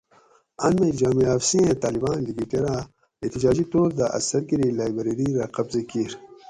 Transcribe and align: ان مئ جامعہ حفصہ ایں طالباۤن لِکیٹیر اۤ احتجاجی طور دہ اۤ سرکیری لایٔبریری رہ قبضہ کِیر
ان 0.65 0.73
مئ 0.79 0.91
جامعہ 0.99 1.31
حفصہ 1.35 1.57
ایں 1.63 1.79
طالباۤن 1.83 2.19
لِکیٹیر 2.25 2.65
اۤ 2.73 2.83
احتجاجی 3.21 3.65
طور 3.71 3.89
دہ 3.97 4.05
اۤ 4.17 4.23
سرکیری 4.29 4.67
لایٔبریری 4.77 5.27
رہ 5.35 5.45
قبضہ 5.55 5.81
کِیر 5.89 6.11